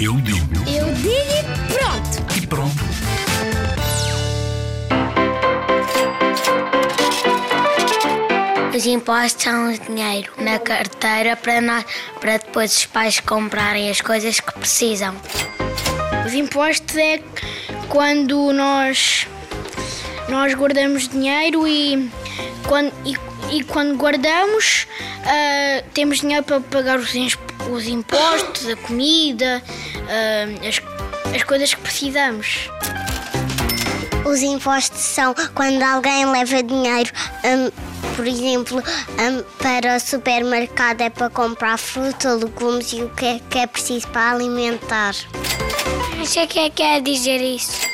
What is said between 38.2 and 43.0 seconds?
exemplo, hum, para o supermercado é para comprar fruta, legumes